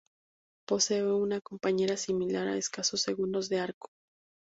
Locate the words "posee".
0.67-1.05